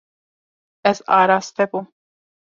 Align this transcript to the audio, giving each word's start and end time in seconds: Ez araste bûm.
Ez 0.91 0.97
araste 1.17 1.65
bûm. 1.71 1.85